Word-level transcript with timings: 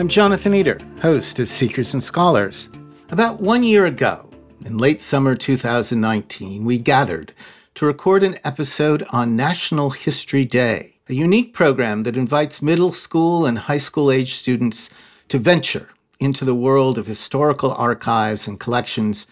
I'm 0.00 0.08
Jonathan 0.08 0.54
Eder, 0.54 0.78
host 1.02 1.38
of 1.40 1.48
Seekers 1.48 1.92
and 1.92 2.02
Scholars. 2.02 2.70
About 3.10 3.38
one 3.38 3.62
year 3.62 3.84
ago, 3.84 4.30
in 4.64 4.78
late 4.78 5.02
summer 5.02 5.36
2019, 5.36 6.64
we 6.64 6.78
gathered 6.78 7.34
to 7.74 7.84
record 7.84 8.22
an 8.22 8.38
episode 8.42 9.04
on 9.10 9.36
National 9.36 9.90
History 9.90 10.46
Day, 10.46 10.94
a 11.10 11.12
unique 11.12 11.52
program 11.52 12.04
that 12.04 12.16
invites 12.16 12.62
middle 12.62 12.92
school 12.92 13.44
and 13.44 13.58
high 13.58 13.76
school 13.76 14.10
age 14.10 14.36
students 14.36 14.88
to 15.28 15.36
venture 15.36 15.90
into 16.18 16.46
the 16.46 16.54
world 16.54 16.96
of 16.96 17.06
historical 17.06 17.74
archives 17.74 18.48
and 18.48 18.58
collections 18.58 19.26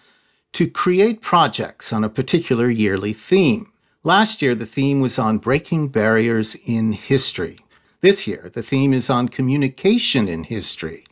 to 0.53 0.69
create 0.69 1.23
projects 1.23 1.95
on 1.95 2.05
a 2.05 2.11
particular 2.11 2.69
yearly 2.69 3.15
theme. 3.15 3.73
Last 4.05 4.43
year, 4.43 4.55
the 4.55 4.67
theme 4.67 5.01
was 5.01 5.19
on 5.19 5.39
breaking 5.39 5.89
barriers 5.89 6.57
in 6.67 6.93
history. 6.93 7.57
This 8.01 8.29
year, 8.29 8.49
the 8.55 8.63
theme 8.63 8.93
is 8.93 9.11
on 9.11 9.29
communication 9.29 10.29
in 10.29 10.45
history, 10.45 11.03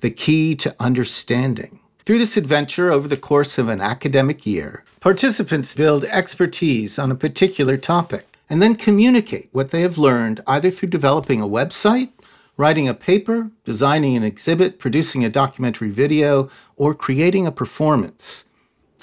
the 0.00 0.10
key 0.10 0.56
to 0.56 0.74
understanding. 0.80 1.78
Through 2.04 2.18
this 2.18 2.36
adventure 2.36 2.90
over 2.90 3.06
the 3.06 3.16
course 3.16 3.58
of 3.58 3.68
an 3.68 3.80
academic 3.80 4.44
year, 4.44 4.82
participants 4.98 5.76
build 5.76 6.04
expertise 6.06 6.98
on 6.98 7.12
a 7.12 7.14
particular 7.14 7.76
topic 7.76 8.26
and 8.50 8.60
then 8.60 8.74
communicate 8.74 9.50
what 9.52 9.70
they 9.70 9.82
have 9.82 9.98
learned 9.98 10.40
either 10.48 10.68
through 10.72 10.88
developing 10.88 11.40
a 11.40 11.46
website, 11.46 12.10
writing 12.56 12.88
a 12.88 12.94
paper, 12.94 13.52
designing 13.62 14.16
an 14.16 14.24
exhibit, 14.24 14.80
producing 14.80 15.24
a 15.24 15.30
documentary 15.30 15.90
video, 15.90 16.50
or 16.76 16.92
creating 16.92 17.46
a 17.46 17.52
performance. 17.52 18.46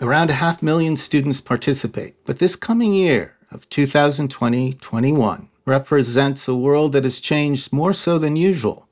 Around 0.01 0.29
a 0.29 0.33
half 0.33 0.61
million 0.61 0.97
students 0.97 1.39
participate, 1.39 2.15
but 2.25 2.39
this 2.39 2.57
coming 2.57 2.93
year 2.93 3.37
of 3.49 3.69
2020 3.69 4.73
21 4.73 5.48
represents 5.69 6.47
a 6.47 6.55
world 6.55 6.91
that 6.93 7.03
has 7.03 7.21
changed 7.21 7.71
more 7.71 7.93
so 7.93 8.17
than 8.17 8.35
usual. 8.35 8.87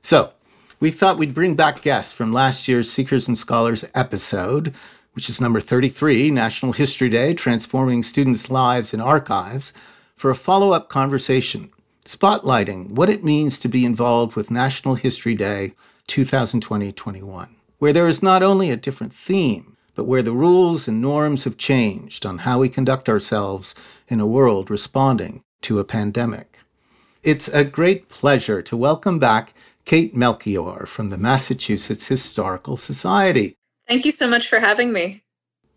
So, 0.00 0.32
we 0.80 0.90
thought 0.90 1.18
we'd 1.18 1.34
bring 1.34 1.54
back 1.54 1.82
guests 1.82 2.12
from 2.12 2.32
last 2.32 2.66
year's 2.66 2.90
Seekers 2.90 3.28
and 3.28 3.38
Scholars 3.38 3.84
episode, 3.94 4.74
which 5.12 5.28
is 5.28 5.40
number 5.40 5.60
33, 5.60 6.30
National 6.30 6.72
History 6.72 7.08
Day 7.08 7.34
Transforming 7.34 8.02
Students' 8.02 8.50
Lives 8.50 8.92
in 8.92 9.00
Archives, 9.00 9.72
for 10.16 10.30
a 10.30 10.34
follow 10.34 10.72
up 10.72 10.88
conversation, 10.88 11.70
spotlighting 12.04 12.90
what 12.90 13.10
it 13.10 13.22
means 13.22 13.60
to 13.60 13.68
be 13.68 13.84
involved 13.84 14.34
with 14.34 14.50
National 14.50 14.94
History 14.94 15.34
Day 15.34 15.74
2020 16.06 16.90
21, 16.92 17.56
where 17.78 17.92
there 17.92 18.08
is 18.08 18.22
not 18.22 18.42
only 18.42 18.70
a 18.70 18.76
different 18.76 19.12
theme, 19.12 19.76
but 19.94 20.04
where 20.04 20.22
the 20.22 20.32
rules 20.32 20.88
and 20.88 21.00
norms 21.00 21.44
have 21.44 21.56
changed 21.56 22.26
on 22.26 22.38
how 22.38 22.58
we 22.58 22.68
conduct 22.68 23.08
ourselves 23.08 23.74
in 24.08 24.20
a 24.20 24.26
world 24.26 24.70
responding 24.70 25.43
to 25.64 25.78
a 25.78 25.84
pandemic. 25.84 26.60
It's 27.22 27.48
a 27.48 27.64
great 27.64 28.08
pleasure 28.08 28.60
to 28.62 28.76
welcome 28.76 29.18
back 29.18 29.54
Kate 29.84 30.14
Melchior 30.14 30.86
from 30.86 31.10
the 31.10 31.18
Massachusetts 31.18 32.06
Historical 32.08 32.76
Society. 32.76 33.56
Thank 33.88 34.04
you 34.04 34.12
so 34.12 34.28
much 34.28 34.48
for 34.48 34.60
having 34.60 34.92
me. 34.92 35.22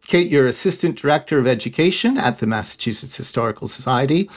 Kate, 0.08 0.28
you're 0.28 0.48
Assistant 0.48 0.98
Director 0.98 1.40
of 1.40 1.48
Education 1.48 2.18
at 2.18 2.40
the 2.40 2.48
Massachusetts 2.48 3.18
Historical 3.18 3.68
Society 3.68 4.30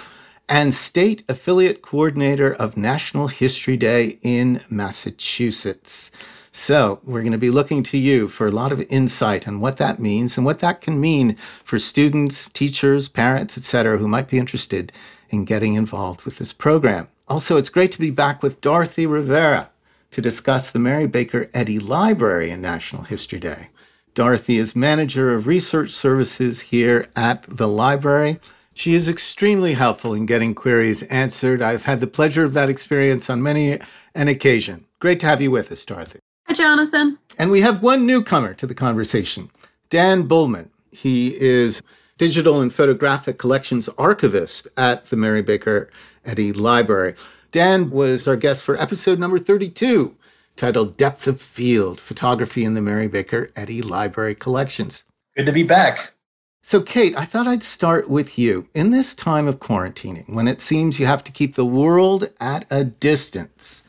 and 0.48 0.75
State 0.75 1.23
Affiliate 1.29 1.83
Coordinator 1.83 2.53
of 2.53 2.77
National 2.77 3.29
History 3.29 3.77
Day 3.77 4.19
in 4.23 4.62
Massachusetts. 4.69 6.11
So, 6.53 7.01
we're 7.05 7.20
going 7.20 7.31
to 7.31 7.39
be 7.39 7.51
looking 7.51 7.84
to 7.84 7.98
you 7.98 8.27
for 8.27 8.48
a 8.48 8.51
lot 8.53 8.73
of 8.73 8.81
insight 8.91 9.47
on 9.47 9.61
what 9.61 9.77
that 9.77 10.01
means 10.01 10.37
and 10.37 10.45
what 10.45 10.59
that 10.59 10.81
can 10.81 11.01
mean 11.01 11.37
for 11.62 11.79
students, 11.79 12.48
teachers, 12.53 13.09
parents, 13.09 13.57
etc., 13.57 13.98
who 13.98 14.09
might 14.09 14.27
be 14.27 14.39
interested 14.39 14.92
in 15.29 15.45
getting 15.45 15.75
involved 15.75 16.25
with 16.25 16.39
this 16.39 16.53
program. 16.53 17.09
Also, 17.29 17.57
it's 17.57 17.69
great 17.69 17.92
to 17.92 18.01
be 18.01 18.11
back 18.11 18.42
with 18.42 18.61
Dorothy 18.61 19.07
Rivera 19.07 19.70
to 20.11 20.20
discuss 20.20 20.73
the 20.73 20.81
Mary 20.81 21.07
Baker 21.07 21.48
Eddy 21.55 21.79
Library 21.79 22.51
and 22.51 22.61
National 22.61 23.05
History 23.05 23.39
Day. 23.39 23.69
Dorothy 24.14 24.58
is 24.58 24.74
manager 24.74 25.33
of 25.33 25.47
research 25.47 25.91
services 25.91 26.63
here 26.63 27.08
at 27.14 27.45
the 27.45 27.69
library. 27.69 28.41
She 28.74 28.95
is 28.95 29.08
extremely 29.08 29.74
helpful 29.74 30.14
in 30.14 30.27
getting 30.27 30.57
queries 30.57 31.05
answered. 31.05 31.63
I've 31.63 31.85
had 31.85 32.01
the 32.01 32.08
pleasure 32.08 32.45
of 32.45 32.55
that 32.55 32.69
experience 32.69 33.30
on 33.30 33.41
many 33.41 33.79
an 34.17 34.27
occasion. 34.27 34.86
Great 34.98 35.20
to 35.20 35.27
have 35.27 35.41
you 35.41 35.53
with 35.53 35.70
us, 35.70 35.85
Dorothy. 35.85 36.19
Hi, 36.50 36.55
Jonathan. 36.55 37.16
And 37.38 37.52
we 37.52 37.61
have 37.61 37.80
one 37.80 38.06
newcomer 38.06 38.55
to 38.55 38.66
the 38.66 38.74
conversation, 38.74 39.52
Dan 39.88 40.24
Bullman. 40.24 40.70
He 40.90 41.40
is 41.40 41.80
digital 42.18 42.61
and 42.61 42.74
photographic 42.74 43.38
collections 43.38 43.88
archivist 43.96 44.66
at 44.77 45.05
the 45.05 45.16
Mary 45.16 45.42
Baker 45.42 45.92
Eddy 46.24 46.52
Library. 46.52 47.14
Dan 47.52 47.90
was 47.90 48.27
our 48.27 48.34
guest 48.34 48.64
for 48.64 48.77
episode 48.77 49.20
number 49.20 49.38
32, 49.38 50.16
titled 50.56 50.96
Depth 50.96 51.28
of 51.28 51.40
Field 51.40 52.00
Photography 52.00 52.64
in 52.64 52.74
the 52.74 52.82
Mary 52.82 53.06
Baker 53.06 53.50
Eddy 53.55 53.80
Library 53.80 54.34
Collections. 54.34 55.05
Good 55.36 55.46
to 55.46 55.52
be 55.52 55.62
back. 55.62 56.14
So, 56.62 56.82
Kate, 56.82 57.17
I 57.17 57.27
thought 57.27 57.46
I'd 57.46 57.62
start 57.62 58.11
with 58.11 58.36
you. 58.36 58.67
In 58.74 58.90
this 58.90 59.14
time 59.14 59.46
of 59.46 59.61
quarantining, 59.61 60.28
when 60.28 60.48
it 60.48 60.61
seems 60.61 60.98
you 60.98 61.06
have 61.06 61.22
to 61.22 61.32
keep 61.32 61.55
the 61.55 61.64
world 61.64 62.28
at 62.40 62.67
a 62.72 62.82
distance, 62.82 63.84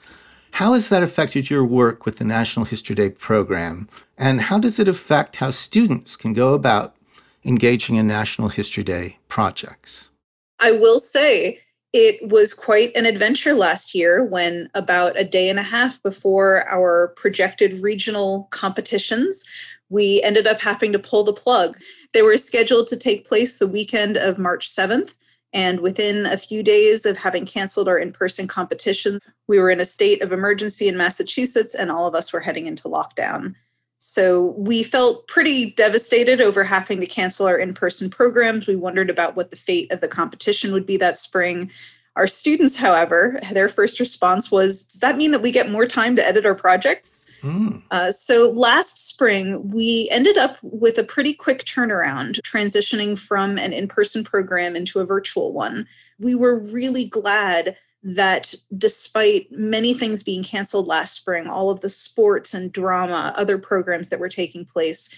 how 0.61 0.73
has 0.73 0.89
that 0.89 1.01
affected 1.01 1.49
your 1.49 1.65
work 1.65 2.05
with 2.05 2.19
the 2.19 2.23
National 2.23 2.67
History 2.67 2.93
Day 2.93 3.09
program? 3.09 3.89
And 4.15 4.41
how 4.41 4.59
does 4.59 4.77
it 4.77 4.87
affect 4.87 5.37
how 5.37 5.49
students 5.49 6.15
can 6.15 6.33
go 6.33 6.53
about 6.53 6.95
engaging 7.43 7.95
in 7.95 8.05
National 8.05 8.47
History 8.47 8.83
Day 8.83 9.17
projects? 9.27 10.11
I 10.59 10.73
will 10.73 10.99
say 10.99 11.61
it 11.93 12.29
was 12.29 12.53
quite 12.53 12.95
an 12.95 13.07
adventure 13.07 13.55
last 13.55 13.95
year 13.95 14.23
when, 14.23 14.69
about 14.75 15.19
a 15.19 15.23
day 15.23 15.49
and 15.49 15.57
a 15.57 15.63
half 15.63 15.99
before 16.03 16.69
our 16.69 17.07
projected 17.17 17.73
regional 17.81 18.47
competitions, 18.51 19.43
we 19.89 20.21
ended 20.21 20.45
up 20.45 20.61
having 20.61 20.93
to 20.93 20.99
pull 20.99 21.23
the 21.23 21.33
plug. 21.33 21.75
They 22.13 22.21
were 22.21 22.37
scheduled 22.37 22.85
to 22.89 22.97
take 22.97 23.27
place 23.27 23.57
the 23.57 23.67
weekend 23.67 24.15
of 24.15 24.37
March 24.37 24.69
7th. 24.69 25.17
And 25.53 25.81
within 25.81 26.25
a 26.25 26.37
few 26.37 26.63
days 26.63 27.05
of 27.05 27.17
having 27.17 27.45
canceled 27.45 27.87
our 27.87 27.97
in 27.97 28.11
person 28.11 28.47
competition, 28.47 29.19
we 29.47 29.59
were 29.59 29.69
in 29.69 29.81
a 29.81 29.85
state 29.85 30.21
of 30.21 30.31
emergency 30.31 30.87
in 30.87 30.97
Massachusetts 30.97 31.75
and 31.75 31.91
all 31.91 32.07
of 32.07 32.15
us 32.15 32.31
were 32.31 32.39
heading 32.39 32.67
into 32.67 32.87
lockdown. 32.87 33.55
So 33.97 34.55
we 34.57 34.81
felt 34.81 35.27
pretty 35.27 35.71
devastated 35.71 36.41
over 36.41 36.63
having 36.63 37.01
to 37.01 37.05
cancel 37.05 37.45
our 37.45 37.59
in 37.59 37.75
person 37.75 38.09
programs. 38.09 38.65
We 38.65 38.75
wondered 38.75 39.11
about 39.11 39.35
what 39.35 39.51
the 39.51 39.55
fate 39.57 39.91
of 39.91 40.01
the 40.01 40.07
competition 40.07 40.73
would 40.73 40.87
be 40.87 40.97
that 40.97 41.19
spring. 41.19 41.69
Our 42.17 42.27
students, 42.27 42.75
however, 42.75 43.39
their 43.53 43.69
first 43.69 43.99
response 43.99 44.51
was 44.51 44.85
Does 44.85 44.99
that 44.99 45.17
mean 45.17 45.31
that 45.31 45.41
we 45.41 45.51
get 45.51 45.71
more 45.71 45.85
time 45.85 46.15
to 46.17 46.25
edit 46.25 46.45
our 46.45 46.55
projects? 46.55 47.31
Mm. 47.41 47.81
Uh, 47.89 48.11
so 48.11 48.51
last 48.51 49.07
spring, 49.07 49.69
we 49.69 50.09
ended 50.11 50.37
up 50.37 50.57
with 50.61 50.97
a 50.97 51.03
pretty 51.03 51.33
quick 51.33 51.63
turnaround, 51.63 52.41
transitioning 52.41 53.17
from 53.17 53.57
an 53.57 53.71
in 53.71 53.87
person 53.87 54.23
program 54.23 54.75
into 54.75 54.99
a 54.99 55.05
virtual 55.05 55.53
one. 55.53 55.87
We 56.19 56.35
were 56.35 56.59
really 56.59 57.07
glad 57.07 57.77
that 58.03 58.55
despite 58.77 59.51
many 59.51 59.93
things 59.93 60.23
being 60.23 60.43
canceled 60.43 60.87
last 60.87 61.15
spring, 61.15 61.47
all 61.47 61.69
of 61.69 61.81
the 61.81 61.89
sports 61.89 62.53
and 62.53 62.71
drama, 62.71 63.31
other 63.37 63.57
programs 63.57 64.09
that 64.09 64.19
were 64.19 64.29
taking 64.29 64.65
place, 64.65 65.15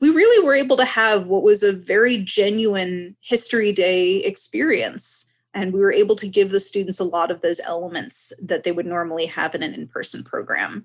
we 0.00 0.10
really 0.10 0.44
were 0.44 0.54
able 0.54 0.76
to 0.76 0.84
have 0.84 1.26
what 1.26 1.42
was 1.42 1.64
a 1.64 1.72
very 1.72 2.18
genuine 2.18 3.16
History 3.20 3.72
Day 3.72 4.18
experience 4.18 5.32
and 5.54 5.72
we 5.72 5.80
were 5.80 5.92
able 5.92 6.16
to 6.16 6.28
give 6.28 6.50
the 6.50 6.60
students 6.60 7.00
a 7.00 7.04
lot 7.04 7.30
of 7.30 7.40
those 7.40 7.60
elements 7.60 8.32
that 8.44 8.64
they 8.64 8.72
would 8.72 8.86
normally 8.86 9.26
have 9.26 9.54
in 9.54 9.62
an 9.62 9.74
in 9.74 9.86
person 9.86 10.22
program. 10.22 10.84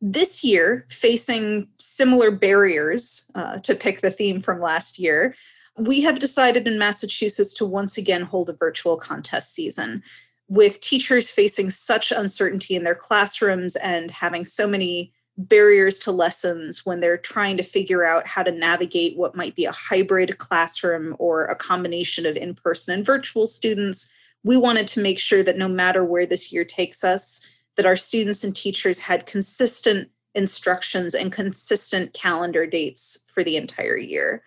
This 0.00 0.44
year, 0.44 0.86
facing 0.90 1.68
similar 1.78 2.30
barriers, 2.30 3.30
uh, 3.34 3.58
to 3.60 3.74
pick 3.74 4.00
the 4.00 4.10
theme 4.10 4.40
from 4.40 4.60
last 4.60 4.98
year, 4.98 5.34
we 5.78 6.02
have 6.02 6.18
decided 6.18 6.66
in 6.66 6.78
Massachusetts 6.78 7.54
to 7.54 7.66
once 7.66 7.96
again 7.98 8.22
hold 8.22 8.48
a 8.48 8.54
virtual 8.54 8.96
contest 8.96 9.54
season 9.54 10.02
with 10.48 10.80
teachers 10.80 11.30
facing 11.30 11.70
such 11.70 12.12
uncertainty 12.12 12.76
in 12.76 12.84
their 12.84 12.94
classrooms 12.94 13.76
and 13.76 14.10
having 14.10 14.44
so 14.44 14.68
many 14.68 15.12
barriers 15.38 15.98
to 16.00 16.12
lessons 16.12 16.86
when 16.86 17.00
they're 17.00 17.18
trying 17.18 17.56
to 17.56 17.62
figure 17.62 18.04
out 18.04 18.26
how 18.26 18.42
to 18.42 18.50
navigate 18.50 19.16
what 19.16 19.36
might 19.36 19.54
be 19.54 19.64
a 19.64 19.72
hybrid 19.72 20.38
classroom 20.38 21.14
or 21.18 21.44
a 21.44 21.54
combination 21.54 22.24
of 22.24 22.36
in 22.36 22.54
person 22.54 22.94
and 22.94 23.06
virtual 23.06 23.46
students. 23.46 24.08
We 24.44 24.56
wanted 24.56 24.86
to 24.88 25.02
make 25.02 25.18
sure 25.18 25.42
that 25.42 25.58
no 25.58 25.68
matter 25.68 26.04
where 26.04 26.26
this 26.26 26.52
year 26.52 26.64
takes 26.64 27.04
us, 27.04 27.44
that 27.76 27.86
our 27.86 27.96
students 27.96 28.44
and 28.44 28.56
teachers 28.56 28.98
had 28.98 29.26
consistent 29.26 30.08
instructions 30.34 31.14
and 31.14 31.32
consistent 31.32 32.12
calendar 32.12 32.66
dates 32.66 33.24
for 33.28 33.42
the 33.42 33.56
entire 33.56 33.96
year. 33.96 34.42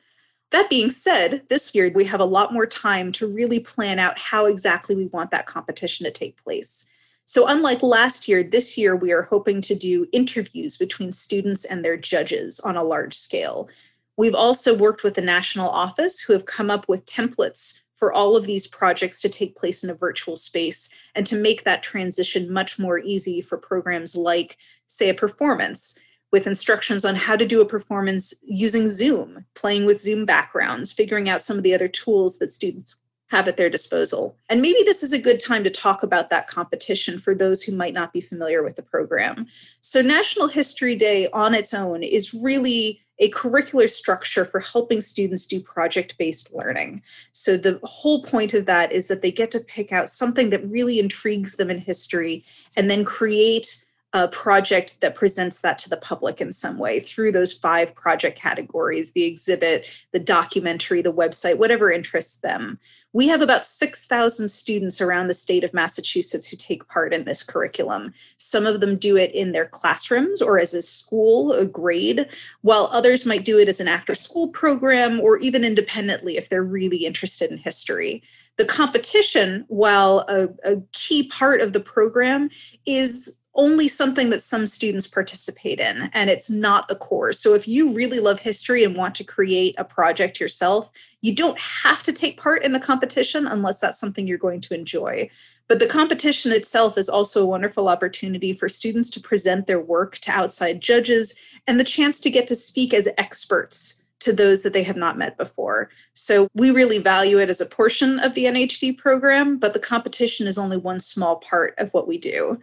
That 0.51 0.69
being 0.69 0.89
said, 0.89 1.43
this 1.49 1.75
year 1.75 1.91
we 1.93 2.05
have 2.05 2.19
a 2.19 2.25
lot 2.25 2.53
more 2.53 2.65
time 2.65 3.11
to 3.13 3.27
really 3.27 3.59
plan 3.59 3.99
out 3.99 4.17
how 4.17 4.45
exactly 4.45 4.95
we 4.95 5.05
want 5.07 5.31
that 5.31 5.45
competition 5.45 6.05
to 6.05 6.11
take 6.11 6.43
place. 6.43 6.89
So, 7.31 7.45
unlike 7.45 7.83
last 7.83 8.27
year, 8.27 8.41
this 8.41 8.75
year 8.75 8.95
we 8.95 9.11
are 9.11 9.21
hoping 9.21 9.61
to 9.61 9.75
do 9.75 10.07
interviews 10.11 10.77
between 10.77 11.11
students 11.11 11.63
and 11.63 11.85
their 11.85 11.95
judges 11.95 12.59
on 12.59 12.75
a 12.75 12.81
large 12.81 13.13
scale. 13.13 13.69
We've 14.17 14.33
also 14.33 14.75
worked 14.75 15.03
with 15.03 15.13
the 15.13 15.21
national 15.21 15.69
office 15.69 16.19
who 16.19 16.33
have 16.33 16.47
come 16.47 16.71
up 16.71 16.89
with 16.89 17.05
templates 17.05 17.81
for 17.93 18.11
all 18.11 18.35
of 18.35 18.47
these 18.47 18.65
projects 18.65 19.21
to 19.21 19.29
take 19.29 19.55
place 19.55 19.83
in 19.83 19.91
a 19.91 19.93
virtual 19.93 20.37
space 20.37 20.91
and 21.13 21.23
to 21.27 21.35
make 21.35 21.65
that 21.65 21.83
transition 21.83 22.51
much 22.51 22.79
more 22.79 22.97
easy 22.97 23.41
for 23.41 23.59
programs 23.59 24.15
like, 24.15 24.57
say, 24.87 25.07
a 25.07 25.13
performance 25.13 25.99
with 26.31 26.47
instructions 26.47 27.05
on 27.05 27.13
how 27.13 27.35
to 27.35 27.45
do 27.45 27.61
a 27.61 27.65
performance 27.65 28.33
using 28.43 28.87
Zoom, 28.87 29.45
playing 29.53 29.85
with 29.85 30.01
Zoom 30.01 30.25
backgrounds, 30.25 30.91
figuring 30.91 31.29
out 31.29 31.43
some 31.43 31.57
of 31.57 31.63
the 31.63 31.75
other 31.75 31.87
tools 31.87 32.39
that 32.39 32.49
students 32.49 33.03
have 33.29 33.47
at 33.47 33.57
their 33.57 33.69
disposal. 33.69 34.37
And 34.49 34.61
maybe 34.61 34.79
this 34.83 35.03
is 35.03 35.13
a 35.13 35.19
good 35.19 35.39
time 35.39 35.63
to 35.63 35.69
talk 35.69 36.03
about 36.03 36.29
that 36.29 36.47
competition 36.47 37.17
for 37.17 37.33
those 37.33 37.61
who 37.61 37.75
might 37.75 37.93
not 37.93 38.11
be 38.11 38.21
familiar 38.21 38.63
with 38.63 38.75
the 38.75 38.83
program. 38.83 39.47
So, 39.81 40.01
National 40.01 40.47
History 40.47 40.95
Day 40.95 41.27
on 41.31 41.53
its 41.53 41.73
own 41.73 42.03
is 42.03 42.33
really 42.33 43.01
a 43.19 43.29
curricular 43.31 43.89
structure 43.89 44.45
for 44.45 44.61
helping 44.61 45.01
students 45.01 45.45
do 45.45 45.59
project 45.59 46.17
based 46.17 46.53
learning. 46.53 47.01
So, 47.31 47.55
the 47.55 47.79
whole 47.83 48.23
point 48.23 48.53
of 48.53 48.65
that 48.65 48.91
is 48.91 49.07
that 49.07 49.21
they 49.21 49.31
get 49.31 49.51
to 49.51 49.59
pick 49.59 49.91
out 49.91 50.09
something 50.09 50.49
that 50.49 50.67
really 50.67 50.99
intrigues 50.99 51.55
them 51.57 51.69
in 51.69 51.77
history 51.77 52.43
and 52.75 52.89
then 52.89 53.05
create 53.05 53.85
a 54.13 54.27
project 54.27 55.01
that 55.01 55.13
presents 55.13 55.61
that 55.61 55.77
to 55.77 55.89
the 55.89 55.97
public 55.97 56.41
in 56.41 56.51
some 56.51 56.79
way 56.79 56.99
through 56.99 57.31
those 57.31 57.53
five 57.53 57.93
project 57.93 58.39
categories 58.39 59.11
the 59.11 59.23
exhibit, 59.23 59.87
the 60.11 60.19
documentary, 60.19 61.01
the 61.01 61.13
website, 61.13 61.59
whatever 61.59 61.91
interests 61.91 62.39
them. 62.39 62.79
We 63.13 63.27
have 63.27 63.41
about 63.41 63.65
6,000 63.65 64.47
students 64.49 64.99
around 64.99 65.27
the 65.27 65.33
state 65.35 65.63
of 65.63 65.73
Massachusetts 65.73 66.47
who 66.47 66.57
take 66.57 66.87
part 66.87 67.13
in 67.13 67.25
this 67.25 67.43
curriculum. 67.43 68.13
Some 68.37 68.65
of 68.65 68.81
them 68.81 68.97
do 68.97 69.15
it 69.15 69.33
in 69.33 69.51
their 69.51 69.65
classrooms 69.67 70.41
or 70.41 70.59
as 70.59 70.73
a 70.73 70.81
school, 70.81 71.53
a 71.53 71.67
grade, 71.67 72.27
while 72.61 72.89
others 72.91 73.25
might 73.27 73.45
do 73.45 73.59
it 73.59 73.69
as 73.69 73.79
an 73.79 73.87
after 73.87 74.15
school 74.15 74.47
program 74.47 75.19
or 75.19 75.37
even 75.37 75.63
independently 75.63 76.37
if 76.37 76.49
they're 76.49 76.63
really 76.63 77.05
interested 77.05 77.51
in 77.51 77.57
history 77.57 78.23
the 78.59 78.65
competition, 78.65 79.63
while 79.69 80.25
a, 80.27 80.49
a, 80.69 80.81
key 80.91 81.29
part 81.29 81.61
of 81.61 81.71
the 81.71 81.79
program, 81.79 82.49
is 82.85 83.38
only 83.55 83.87
something 83.87 84.29
that 84.29 84.41
some 84.41 84.65
students 84.65 85.07
participate 85.07 85.79
in 85.79 86.09
and 86.13 86.29
it's 86.29 86.49
not 86.49 86.87
the 86.87 86.95
core. 86.95 87.33
So 87.33 87.55
if 87.55 87.67
you 87.67 87.93
really 87.93 88.19
love 88.19 88.39
history 88.39 88.83
and 88.83 88.95
want 88.95 89.15
to 89.15 89.23
create 89.23 89.75
a 89.77 89.83
project 89.83 90.39
yourself, 90.39 90.91
you 91.21 91.35
don't 91.35 91.59
have 91.59 92.03
to 92.03 92.13
take 92.13 92.39
part 92.39 92.63
in 92.63 92.71
the 92.71 92.79
competition 92.79 93.47
unless 93.47 93.79
that's 93.79 93.99
something 93.99 94.27
you're 94.27 94.37
going 94.37 94.61
to 94.61 94.75
enjoy. 94.75 95.29
But 95.67 95.79
the 95.79 95.87
competition 95.87 96.51
itself 96.51 96.97
is 96.97 97.09
also 97.09 97.43
a 97.43 97.47
wonderful 97.47 97.89
opportunity 97.89 98.53
for 98.53 98.69
students 98.69 99.09
to 99.11 99.19
present 99.19 99.67
their 99.67 99.81
work 99.81 100.17
to 100.19 100.31
outside 100.31 100.81
judges 100.81 101.35
and 101.67 101.79
the 101.79 101.83
chance 101.83 102.21
to 102.21 102.31
get 102.31 102.47
to 102.47 102.55
speak 102.55 102.93
as 102.93 103.07
experts 103.17 104.03
to 104.19 104.33
those 104.33 104.63
that 104.63 104.73
they 104.73 104.83
have 104.83 104.97
not 104.97 105.17
met 105.17 105.37
before. 105.37 105.89
So 106.13 106.47
we 106.53 106.71
really 106.71 106.99
value 106.99 107.39
it 107.39 107.49
as 107.49 107.61
a 107.61 107.65
portion 107.65 108.19
of 108.19 108.33
the 108.33 108.45
NHD 108.45 108.97
program, 108.97 109.57
but 109.57 109.73
the 109.73 109.79
competition 109.79 110.45
is 110.45 110.57
only 110.57 110.77
one 110.77 110.99
small 110.99 111.37
part 111.37 111.73
of 111.77 111.93
what 111.93 112.07
we 112.07 112.17
do. 112.17 112.59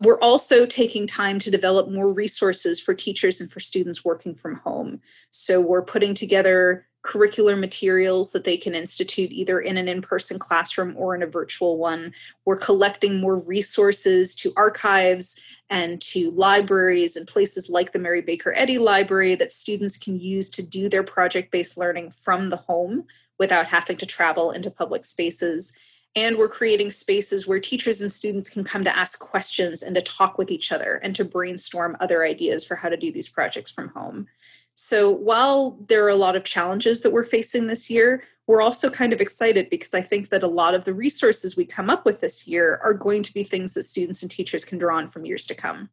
We're 0.00 0.20
also 0.20 0.66
taking 0.66 1.06
time 1.06 1.38
to 1.38 1.50
develop 1.50 1.90
more 1.90 2.12
resources 2.12 2.80
for 2.80 2.92
teachers 2.92 3.40
and 3.40 3.50
for 3.50 3.60
students 3.60 4.04
working 4.04 4.34
from 4.34 4.56
home. 4.56 5.00
So 5.30 5.60
we're 5.60 5.82
putting 5.82 6.12
together 6.12 6.86
curricular 7.06 7.58
materials 7.58 8.32
that 8.32 8.44
they 8.44 8.56
can 8.56 8.74
institute 8.74 9.30
either 9.30 9.60
in 9.60 9.76
an 9.76 9.88
in 9.88 10.02
person 10.02 10.38
classroom 10.38 10.92
or 10.96 11.14
in 11.14 11.22
a 11.22 11.26
virtual 11.26 11.78
one. 11.78 12.12
We're 12.44 12.58
collecting 12.58 13.20
more 13.20 13.40
resources 13.46 14.34
to 14.36 14.52
archives 14.56 15.40
and 15.70 16.00
to 16.02 16.32
libraries 16.32 17.16
and 17.16 17.26
places 17.26 17.70
like 17.70 17.92
the 17.92 18.00
Mary 18.00 18.22
Baker 18.22 18.52
Eddy 18.56 18.78
Library 18.78 19.36
that 19.36 19.52
students 19.52 19.98
can 19.98 20.18
use 20.18 20.50
to 20.50 20.66
do 20.66 20.88
their 20.88 21.04
project 21.04 21.52
based 21.52 21.78
learning 21.78 22.10
from 22.10 22.50
the 22.50 22.56
home 22.56 23.04
without 23.38 23.66
having 23.66 23.96
to 23.98 24.06
travel 24.06 24.50
into 24.50 24.70
public 24.70 25.04
spaces. 25.04 25.76
And 26.16 26.38
we're 26.38 26.48
creating 26.48 26.90
spaces 26.90 27.46
where 27.46 27.60
teachers 27.60 28.00
and 28.00 28.10
students 28.10 28.48
can 28.48 28.64
come 28.64 28.82
to 28.84 28.98
ask 28.98 29.20
questions 29.20 29.82
and 29.82 29.94
to 29.94 30.02
talk 30.02 30.38
with 30.38 30.50
each 30.50 30.72
other 30.72 30.98
and 31.02 31.14
to 31.14 31.24
brainstorm 31.24 31.96
other 32.00 32.24
ideas 32.24 32.66
for 32.66 32.74
how 32.74 32.88
to 32.88 32.96
do 32.96 33.12
these 33.12 33.28
projects 33.28 33.70
from 33.70 33.90
home. 33.90 34.26
So 34.74 35.10
while 35.10 35.78
there 35.88 36.04
are 36.04 36.10
a 36.10 36.16
lot 36.16 36.36
of 36.36 36.44
challenges 36.44 37.02
that 37.02 37.12
we're 37.12 37.24
facing 37.24 37.66
this 37.66 37.88
year, 37.90 38.22
we're 38.46 38.62
also 38.62 38.90
kind 38.90 39.12
of 39.12 39.20
excited 39.20 39.70
because 39.70 39.94
I 39.94 40.00
think 40.00 40.30
that 40.30 40.42
a 40.42 40.48
lot 40.48 40.74
of 40.74 40.84
the 40.84 40.94
resources 40.94 41.56
we 41.56 41.64
come 41.64 41.90
up 41.90 42.04
with 42.04 42.20
this 42.20 42.48
year 42.48 42.78
are 42.82 42.94
going 42.94 43.22
to 43.22 43.32
be 43.32 43.42
things 43.42 43.74
that 43.74 43.84
students 43.84 44.22
and 44.22 44.30
teachers 44.30 44.64
can 44.64 44.78
draw 44.78 44.96
on 44.96 45.06
from 45.06 45.24
years 45.24 45.46
to 45.46 45.54
come. 45.54 45.90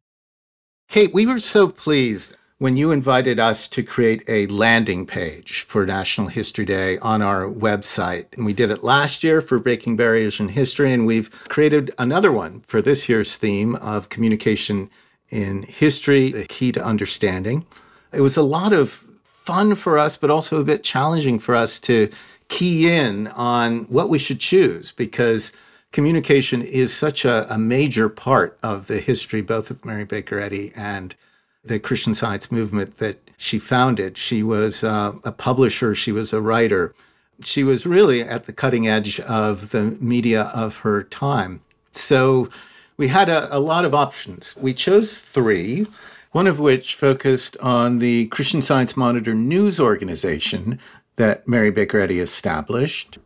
Kate, 0.88 1.14
we 1.14 1.26
were 1.26 1.38
so 1.38 1.68
pleased 1.68 2.36
when 2.58 2.76
you 2.76 2.92
invited 2.92 3.40
us 3.40 3.66
to 3.68 3.82
create 3.82 4.22
a 4.28 4.46
landing 4.46 5.06
page 5.06 5.62
for 5.62 5.84
National 5.84 6.28
History 6.28 6.64
Day 6.64 6.98
on 6.98 7.20
our 7.20 7.46
website. 7.46 8.26
And 8.34 8.46
we 8.46 8.52
did 8.52 8.70
it 8.70 8.84
last 8.84 9.24
year 9.24 9.40
for 9.40 9.58
Breaking 9.58 9.96
Barriers 9.96 10.38
in 10.38 10.50
History, 10.50 10.92
and 10.92 11.04
we've 11.04 11.30
created 11.48 11.92
another 11.98 12.30
one 12.30 12.60
for 12.66 12.80
this 12.80 13.08
year's 13.08 13.36
theme 13.36 13.74
of 13.76 14.08
communication 14.08 14.88
in 15.30 15.64
history, 15.64 16.30
the 16.30 16.44
key 16.44 16.70
to 16.72 16.84
understanding. 16.84 17.66
It 18.12 18.20
was 18.20 18.36
a 18.36 18.42
lot 18.42 18.72
of 18.72 19.04
fun 19.24 19.74
for 19.74 19.98
us, 19.98 20.16
but 20.16 20.30
also 20.30 20.60
a 20.60 20.64
bit 20.64 20.84
challenging 20.84 21.40
for 21.40 21.56
us 21.56 21.80
to 21.80 22.08
key 22.48 22.88
in 22.88 23.26
on 23.28 23.80
what 23.84 24.08
we 24.08 24.18
should 24.18 24.38
choose 24.38 24.92
because 24.92 25.52
communication 25.90 26.62
is 26.62 26.94
such 26.94 27.24
a, 27.24 27.52
a 27.52 27.58
major 27.58 28.08
part 28.08 28.56
of 28.62 28.86
the 28.86 29.00
history, 29.00 29.42
both 29.42 29.70
of 29.70 29.84
Mary 29.84 30.04
Baker 30.04 30.38
Eddy 30.38 30.72
and 30.76 31.16
the 31.64 31.78
Christian 31.78 32.14
Science 32.14 32.52
movement 32.52 32.98
that 32.98 33.18
she 33.36 33.58
founded. 33.58 34.16
She 34.16 34.42
was 34.42 34.84
uh, 34.84 35.12
a 35.24 35.32
publisher, 35.32 35.94
she 35.94 36.12
was 36.12 36.32
a 36.32 36.40
writer. 36.40 36.94
She 37.42 37.64
was 37.64 37.84
really 37.84 38.22
at 38.22 38.44
the 38.44 38.52
cutting 38.52 38.86
edge 38.86 39.18
of 39.20 39.70
the 39.70 39.96
media 40.00 40.44
of 40.54 40.78
her 40.78 41.02
time. 41.02 41.62
So 41.90 42.48
we 42.96 43.08
had 43.08 43.28
a, 43.28 43.54
a 43.54 43.58
lot 43.58 43.84
of 43.84 43.94
options. 43.94 44.56
We 44.56 44.72
chose 44.72 45.18
three, 45.20 45.86
one 46.30 46.46
of 46.46 46.60
which 46.60 46.94
focused 46.94 47.56
on 47.58 47.98
the 47.98 48.26
Christian 48.26 48.62
Science 48.62 48.96
Monitor 48.96 49.34
news 49.34 49.80
organization 49.80 50.78
that 51.16 51.46
Mary 51.46 51.70
Baker 51.70 52.00
Eddy 52.00 52.20
established. 52.20 53.18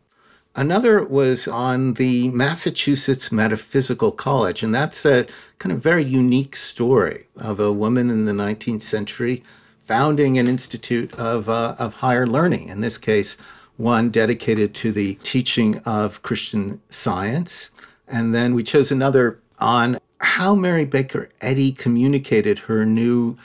Another 0.55 1.03
was 1.03 1.47
on 1.47 1.93
the 1.93 2.29
Massachusetts 2.29 3.31
Metaphysical 3.31 4.11
College, 4.11 4.63
and 4.63 4.73
that's 4.73 5.05
a 5.05 5.27
kind 5.59 5.71
of 5.71 5.81
very 5.81 6.03
unique 6.03 6.55
story 6.55 7.27
of 7.37 7.59
a 7.59 7.71
woman 7.71 8.09
in 8.09 8.25
the 8.25 8.31
19th 8.31 8.81
century 8.81 9.43
founding 9.83 10.37
an 10.37 10.47
institute 10.47 11.13
of, 11.13 11.49
uh, 11.49 11.75
of 11.77 11.95
higher 11.95 12.25
learning, 12.25 12.67
in 12.67 12.81
this 12.81 12.97
case, 12.97 13.37
one 13.77 14.09
dedicated 14.09 14.73
to 14.75 14.91
the 14.91 15.15
teaching 15.23 15.79
of 15.79 16.21
Christian 16.23 16.81
science. 16.89 17.69
And 18.07 18.33
then 18.33 18.53
we 18.53 18.63
chose 18.63 18.91
another 18.91 19.39
on 19.59 19.97
how 20.19 20.55
Mary 20.55 20.85
Baker 20.85 21.29
Eddy 21.41 21.71
communicated 21.71 22.59
her 22.59 22.85
new 22.85 23.37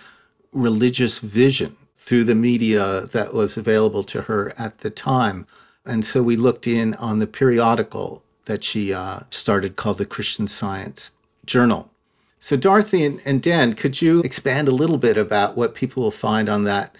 religious 0.52 1.18
vision 1.18 1.76
through 1.96 2.24
the 2.24 2.34
media 2.34 3.02
that 3.12 3.34
was 3.34 3.56
available 3.56 4.04
to 4.04 4.22
her 4.22 4.52
at 4.58 4.78
the 4.78 4.90
time. 4.90 5.46
And 5.86 6.04
so 6.04 6.22
we 6.22 6.36
looked 6.36 6.66
in 6.66 6.94
on 6.94 7.18
the 7.18 7.26
periodical 7.26 8.22
that 8.46 8.64
she 8.64 8.92
uh, 8.92 9.20
started 9.30 9.76
called 9.76 9.98
the 9.98 10.06
Christian 10.06 10.46
Science 10.46 11.12
Journal. 11.44 11.90
So, 12.38 12.56
Dorothy 12.56 13.04
and, 13.04 13.22
and 13.24 13.42
Dan, 13.42 13.72
could 13.72 14.02
you 14.02 14.20
expand 14.20 14.68
a 14.68 14.72
little 14.72 14.98
bit 14.98 15.16
about 15.16 15.56
what 15.56 15.74
people 15.74 16.02
will 16.02 16.10
find 16.10 16.48
on 16.48 16.64
that 16.64 16.94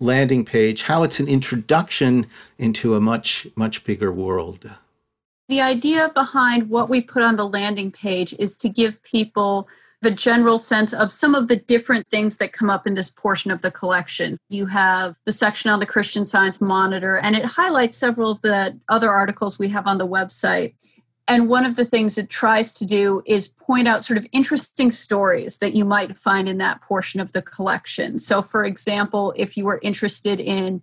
landing 0.00 0.44
page, 0.44 0.84
how 0.84 1.02
it's 1.02 1.20
an 1.20 1.28
introduction 1.28 2.26
into 2.58 2.94
a 2.94 3.00
much, 3.00 3.46
much 3.56 3.84
bigger 3.84 4.10
world? 4.10 4.70
The 5.48 5.60
idea 5.60 6.10
behind 6.14 6.70
what 6.70 6.88
we 6.88 7.02
put 7.02 7.22
on 7.22 7.36
the 7.36 7.48
landing 7.48 7.90
page 7.90 8.34
is 8.38 8.56
to 8.58 8.68
give 8.68 9.02
people 9.02 9.68
the 10.02 10.10
general 10.10 10.58
sense 10.58 10.92
of 10.92 11.10
some 11.10 11.34
of 11.34 11.48
the 11.48 11.56
different 11.56 12.06
things 12.08 12.36
that 12.36 12.52
come 12.52 12.68
up 12.68 12.86
in 12.86 12.94
this 12.94 13.10
portion 13.10 13.50
of 13.50 13.62
the 13.62 13.70
collection. 13.70 14.38
You 14.48 14.66
have 14.66 15.14
the 15.24 15.32
section 15.32 15.70
on 15.70 15.80
the 15.80 15.86
Christian 15.86 16.24
Science 16.24 16.60
Monitor, 16.60 17.16
and 17.16 17.34
it 17.34 17.44
highlights 17.44 17.96
several 17.96 18.30
of 18.30 18.42
the 18.42 18.78
other 18.88 19.10
articles 19.10 19.58
we 19.58 19.68
have 19.68 19.86
on 19.86 19.98
the 19.98 20.06
website. 20.06 20.74
And 21.28 21.48
one 21.48 21.66
of 21.66 21.74
the 21.74 21.84
things 21.84 22.18
it 22.18 22.30
tries 22.30 22.72
to 22.74 22.86
do 22.86 23.22
is 23.26 23.48
point 23.48 23.88
out 23.88 24.04
sort 24.04 24.18
of 24.18 24.26
interesting 24.30 24.92
stories 24.92 25.58
that 25.58 25.74
you 25.74 25.84
might 25.84 26.16
find 26.16 26.48
in 26.48 26.58
that 26.58 26.82
portion 26.82 27.20
of 27.20 27.32
the 27.32 27.42
collection. 27.42 28.18
So, 28.18 28.42
for 28.42 28.64
example, 28.64 29.34
if 29.36 29.56
you 29.56 29.64
were 29.64 29.80
interested 29.82 30.38
in 30.38 30.82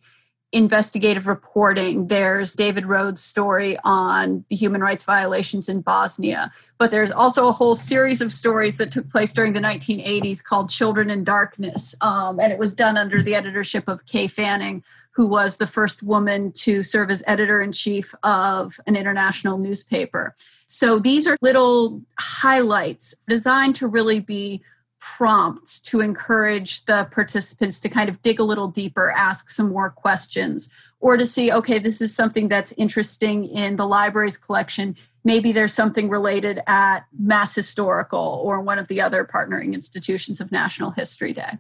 investigative 0.54 1.28
reporting. 1.28 2.08
There's 2.08 2.54
David 2.54 2.86
Rohde's 2.86 3.22
story 3.22 3.78
on 3.84 4.46
the 4.50 4.56
human 4.56 4.82
rights 4.82 5.04
violations 5.04 5.68
in 5.68 5.82
Bosnia. 5.82 6.52
But 6.78 6.92
there's 6.92 7.12
also 7.12 7.48
a 7.48 7.52
whole 7.52 7.76
series 7.76 8.22
of 8.22 8.32
stories 8.32 8.78
that 8.78 8.92
took 8.92 9.10
place 9.10 9.34
during 9.34 9.54
the 9.54 9.60
1980s 9.60 10.44
called 10.44 10.70
Children 10.70 11.10
in 11.10 11.24
Darkness. 11.24 11.96
Um, 12.02 12.40
and 12.40 12.54
it 12.54 12.60
was 12.60 12.74
done 12.76 12.98
under 12.98 13.22
the 13.22 13.36
editorship 13.36 13.88
of 13.88 14.06
Kay 14.06 14.28
Fanning, 14.28 14.84
who 15.12 15.28
was 15.28 15.58
the 15.58 15.68
first 15.68 16.04
woman 16.04 16.52
to 16.52 16.84
serve 16.84 17.10
as 17.10 17.24
editor 17.26 17.60
in 17.60 17.72
chief 17.72 18.14
of 18.24 18.80
an 18.86 18.96
international 18.96 19.58
newspaper. 19.58 20.36
So 20.68 21.00
these 21.00 21.28
are 21.28 21.38
little 21.42 22.02
highlights 22.20 23.16
designed 23.28 23.76
to 23.78 23.88
really 23.88 24.20
be 24.20 24.62
prompts 25.04 25.82
to 25.82 26.00
encourage 26.00 26.86
the 26.86 27.08
participants 27.12 27.82
to 27.82 27.90
kind 27.90 28.08
of 28.08 28.22
dig 28.22 28.40
a 28.40 28.44
little 28.44 28.70
deeper, 28.70 29.12
ask 29.12 29.50
some 29.50 29.70
more 29.70 29.90
questions, 29.90 30.72
or 31.02 31.18
to 31.18 31.26
see, 31.26 31.52
okay, 31.52 31.78
this 31.78 32.02
is 32.02 32.16
something 32.16 32.48
that's 32.48 32.72
interesting 32.78 33.44
in 33.44 33.76
the 33.76 33.86
library's 33.86 34.38
collection. 34.38 34.96
Maybe 35.26 35.52
there's 35.52 35.74
something 35.74 36.10
related 36.10 36.62
at 36.68 37.02
Mass 37.20 37.54
Historical 37.54 38.42
or 38.46 38.62
one 38.62 38.80
of 38.80 38.88
the 38.88 39.02
other 39.02 39.26
partnering 39.26 39.74
institutions 39.74 40.40
of 40.40 40.54
National 40.54 40.92
History 40.92 41.34
Day. 41.34 41.58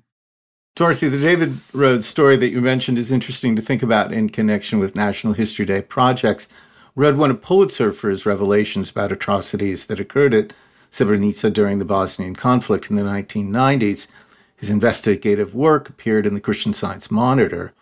Dorothy, 0.76 1.10
the 1.10 1.20
David 1.20 1.50
Rohde's 1.74 2.08
story 2.08 2.38
that 2.38 2.50
you 2.50 2.62
mentioned 2.62 2.98
is 2.98 3.12
interesting 3.12 3.58
to 3.58 3.62
think 3.62 3.84
about 3.84 4.14
in 4.14 4.30
connection 4.30 4.80
with 4.80 4.96
National 4.96 5.34
History 5.34 5.66
Day 5.66 5.82
projects. 5.82 6.48
Rohde 6.96 7.18
won 7.18 7.30
a 7.30 7.36
Pulitzer 7.36 7.92
for 7.92 8.10
his 8.10 8.26
revelations 8.26 8.90
about 8.90 9.12
atrocities 9.12 9.88
that 9.88 10.00
occurred 10.00 10.34
at 10.34 10.54
Srebrenica 10.94 11.52
during 11.52 11.80
the 11.80 11.86
Bosnian 11.86 12.36
conflict 12.36 12.92
in 12.92 12.96
the 12.96 13.02
1990s. 13.02 14.08
His 14.56 14.70
investigative 14.70 15.56
work 15.56 15.90
appeared 15.90 16.28
in 16.28 16.36
the 16.36 16.40
Christian 16.40 16.72
Science 16.72 17.10
Monitor. 17.10 17.74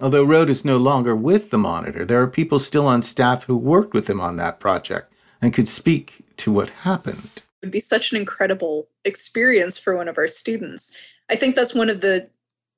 Although 0.00 0.26
Rohde 0.26 0.48
is 0.48 0.64
no 0.64 0.76
longer 0.76 1.14
with 1.14 1.50
the 1.50 1.58
Monitor, 1.58 2.04
there 2.04 2.20
are 2.20 2.26
people 2.26 2.58
still 2.58 2.88
on 2.88 3.02
staff 3.02 3.44
who 3.44 3.56
worked 3.56 3.94
with 3.94 4.10
him 4.10 4.20
on 4.20 4.34
that 4.36 4.58
project 4.58 5.12
and 5.40 5.54
could 5.54 5.68
speak 5.68 6.24
to 6.38 6.50
what 6.50 6.70
happened. 6.70 7.30
It 7.36 7.66
would 7.66 7.70
be 7.70 7.78
such 7.78 8.10
an 8.10 8.18
incredible 8.18 8.88
experience 9.04 9.78
for 9.78 9.96
one 9.96 10.08
of 10.08 10.18
our 10.18 10.26
students. 10.26 10.96
I 11.30 11.36
think 11.36 11.54
that's 11.54 11.74
one 11.74 11.88
of 11.88 12.00
the 12.00 12.28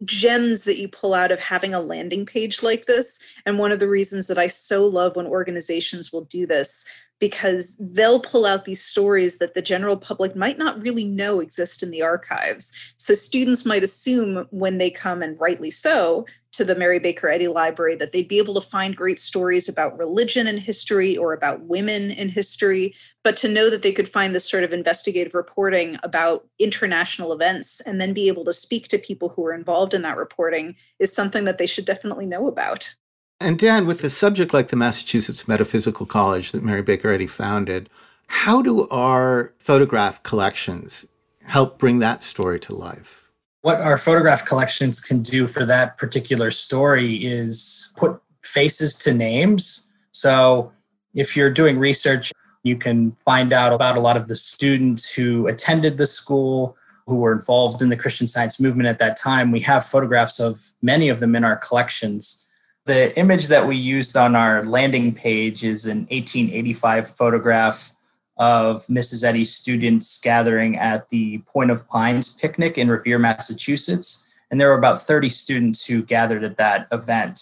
gems 0.05 0.65
that 0.65 0.79
you 0.79 0.89
pull 0.89 1.15
out 1.15 1.31
of 1.31 1.41
having 1.41 1.73
a 1.73 1.81
landing 1.81 2.27
page 2.27 2.63
like 2.63 2.85
this. 2.85 3.23
And 3.47 3.59
one 3.59 3.73
of 3.73 3.79
the 3.79 3.89
reasons 3.89 4.27
that 4.27 4.39
I 4.39 4.49
so 4.49 4.87
love 4.87 5.17
when 5.17 5.27
organizations 5.27 6.13
will 6.13 6.25
do 6.25 6.47
this 6.47 6.87
because 7.23 7.77
they'll 7.79 8.19
pull 8.19 8.45
out 8.45 8.65
these 8.65 8.85
stories 8.85 9.39
that 9.39 9.55
the 9.55 9.63
general 9.63 9.97
public 9.97 10.35
might 10.35 10.59
not 10.59 10.83
really 10.83 11.05
know 11.05 11.39
exist 11.39 11.81
in 11.81 11.93
the 11.93 12.03
archives. 12.03 12.95
So 12.97 13.15
students 13.15 13.65
might 13.65 13.85
assume 13.85 14.45
when 14.51 14.79
they 14.79 14.91
come, 14.91 15.23
and 15.23 15.41
rightly 15.41 15.71
so, 15.71 16.27
to 16.55 16.65
the 16.65 16.75
Mary 16.75 16.99
Baker 16.99 17.29
Eddy 17.29 17.47
Library 17.47 17.95
that 17.95 18.11
they'd 18.13 18.27
be 18.27 18.39
able 18.39 18.55
to 18.55 18.61
find 18.61 18.97
great 18.97 19.21
stories 19.21 19.69
about 19.69 19.97
religion 19.97 20.49
and 20.49 20.59
history 20.59 21.17
or 21.17 21.33
about 21.33 21.63
women 21.63 22.11
in 22.11 22.29
history, 22.29 22.93
but 23.23 23.37
to 23.37 23.49
know 23.49 23.71
that 23.71 23.83
they 23.83 23.93
could 23.93 24.09
find 24.09 24.35
this 24.35 24.51
sort 24.51 24.65
of 24.65 24.73
investigative 24.73 25.33
reporting 25.33 25.99
about 26.03 26.49
international 26.59 27.33
events 27.33 27.81
and 27.83 28.01
then 28.01 28.13
be 28.13 28.27
able 28.27 28.45
to 28.47 28.53
speak 28.53 28.89
to 28.89 28.99
people 28.99 29.29
who 29.29 29.47
are 29.47 29.55
involved 29.55 29.95
in 29.95 30.03
that 30.03 30.17
reporting 30.17 30.75
is 30.99 31.15
something 31.15 31.45
that 31.45 31.59
they 31.59 31.69
should 31.69 31.85
definitely 31.85 32.27
know 32.27 32.49
about. 32.49 32.97
And 33.43 33.59
Dan, 33.59 33.87
with 33.87 34.05
a 34.05 34.11
subject 34.11 34.55
like 34.55 34.69
the 34.69 34.77
Massachusetts 34.77 35.49
Metaphysical 35.49 36.07
College 36.07 36.53
that 36.53 36.63
Mary 36.63 36.81
Baker 36.81 37.11
Eddy 37.11 37.27
founded, 37.27 37.91
how 38.29 38.63
do 38.63 38.89
our 38.89 39.53
photograph 39.59 40.23
collections 40.23 41.07
help 41.45 41.77
bring 41.77 41.99
that 41.99 42.23
story 42.23 42.61
to 42.61 42.75
life? 42.75 43.31
What 43.63 43.81
our 43.81 43.99
photograph 43.99 44.47
collections 44.47 45.03
can 45.03 45.23
do 45.23 45.49
for 45.49 45.65
that 45.65 45.99
particular 45.99 46.53
story 46.53 47.17
is 47.17 47.93
put 47.97 48.23
faces 48.45 48.97
to 49.01 49.13
names. 49.13 49.93
So 50.13 50.73
if 51.15 51.37
you're 51.37 51.51
doing 51.51 51.81
research, 51.81 52.33
you 52.63 52.77
can 52.77 53.11
find 53.25 53.53
out 53.53 53.73
about 53.73 53.97
a 53.97 54.01
lot 54.01 54.17
of 54.17 54.29
the 54.29 54.37
students 54.37 55.13
who 55.13 55.49
attended 55.49 55.97
the 55.97 56.07
school, 56.07 56.77
who 57.09 57.17
were 57.17 57.33
involved 57.33 57.83
in 57.83 57.89
the 57.89 57.97
Christian 57.97 58.29
science 58.29 58.61
movement 58.61 58.89
at 58.89 59.01
that 59.01 59.17
time. 59.17 59.51
We 59.51 59.61
have 59.61 59.85
photographs 59.85 60.39
of 60.39 60.61
many 60.81 61.09
of 61.09 61.19
them 61.19 61.35
in 61.35 61.43
our 61.43 61.57
collections. 61.57 62.42
The 62.85 63.17
image 63.17 63.47
that 63.47 63.67
we 63.67 63.77
used 63.77 64.17
on 64.17 64.35
our 64.35 64.65
landing 64.65 65.15
page 65.15 65.63
is 65.63 65.87
an 65.87 65.99
1885 66.11 67.09
photograph 67.09 67.95
of 68.37 68.79
Mrs. 68.87 69.23
Eddy's 69.23 69.55
students 69.55 70.21
gathering 70.21 70.77
at 70.77 71.09
the 71.11 71.39
Point 71.47 71.71
of 71.71 71.87
Pines 71.89 72.35
picnic 72.35 72.77
in 72.77 72.91
Revere, 72.91 73.21
Massachusetts. 73.21 74.29
And 74.51 74.61
there 74.61 74.69
were 74.69 74.79
about 74.79 75.01
30 75.01 75.29
students 75.29 75.87
who 75.87 76.03
gathered 76.03 76.43
at 76.43 76.57
that 76.57 76.89
event. 76.91 77.39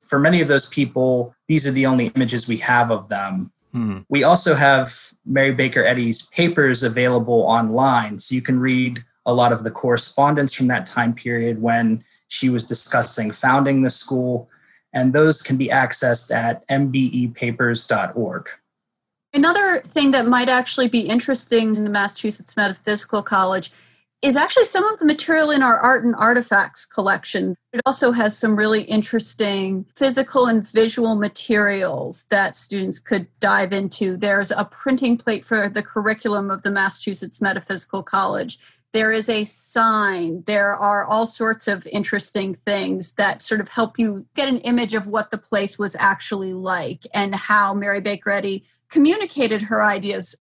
For 0.00 0.18
many 0.18 0.40
of 0.40 0.48
those 0.48 0.70
people, 0.70 1.34
these 1.46 1.66
are 1.66 1.72
the 1.72 1.86
only 1.86 2.06
images 2.08 2.48
we 2.48 2.56
have 2.58 2.90
of 2.90 3.08
them. 3.08 3.52
Hmm. 3.72 3.98
We 4.08 4.24
also 4.24 4.54
have 4.54 4.94
Mary 5.26 5.52
Baker 5.52 5.84
Eddy's 5.84 6.28
papers 6.30 6.82
available 6.82 7.42
online. 7.42 8.18
So 8.18 8.34
you 8.34 8.42
can 8.42 8.60
read 8.60 9.00
a 9.26 9.34
lot 9.34 9.52
of 9.52 9.62
the 9.62 9.70
correspondence 9.70 10.54
from 10.54 10.68
that 10.68 10.86
time 10.86 11.14
period 11.14 11.60
when 11.60 12.02
she 12.28 12.48
was 12.48 12.66
discussing 12.66 13.30
founding 13.30 13.82
the 13.82 13.90
school 13.90 14.48
and 14.94 15.12
those 15.12 15.42
can 15.42 15.56
be 15.56 15.68
accessed 15.68 16.34
at 16.34 16.66
mbepapers.org. 16.68 18.48
Another 19.34 19.80
thing 19.80 20.12
that 20.12 20.26
might 20.26 20.48
actually 20.48 20.88
be 20.88 21.00
interesting 21.00 21.74
in 21.74 21.82
the 21.84 21.90
Massachusetts 21.90 22.56
Metaphysical 22.56 23.22
College 23.22 23.72
is 24.22 24.36
actually 24.36 24.64
some 24.64 24.84
of 24.86 24.98
the 24.98 25.04
material 25.04 25.50
in 25.50 25.62
our 25.62 25.76
art 25.76 26.04
and 26.04 26.14
artifacts 26.14 26.86
collection. 26.86 27.56
It 27.74 27.82
also 27.84 28.12
has 28.12 28.38
some 28.38 28.56
really 28.56 28.82
interesting 28.82 29.84
physical 29.94 30.46
and 30.46 30.66
visual 30.66 31.14
materials 31.14 32.26
that 32.30 32.56
students 32.56 32.98
could 32.98 33.26
dive 33.40 33.74
into. 33.74 34.16
There's 34.16 34.50
a 34.50 34.64
printing 34.70 35.18
plate 35.18 35.44
for 35.44 35.68
the 35.68 35.82
curriculum 35.82 36.50
of 36.50 36.62
the 36.62 36.70
Massachusetts 36.70 37.42
Metaphysical 37.42 38.02
College 38.02 38.58
there 38.94 39.12
is 39.12 39.28
a 39.28 39.44
sign 39.44 40.42
there 40.46 40.74
are 40.74 41.04
all 41.04 41.26
sorts 41.26 41.68
of 41.68 41.86
interesting 41.88 42.54
things 42.54 43.14
that 43.14 43.42
sort 43.42 43.60
of 43.60 43.68
help 43.68 43.98
you 43.98 44.24
get 44.34 44.48
an 44.48 44.58
image 44.58 44.94
of 44.94 45.08
what 45.08 45.30
the 45.30 45.36
place 45.36 45.78
was 45.78 45.94
actually 45.96 46.54
like 46.54 47.06
and 47.12 47.34
how 47.34 47.74
mary 47.74 48.00
baker 48.00 48.30
eddy 48.30 48.64
communicated 48.88 49.62
her 49.62 49.82
ideas 49.82 50.40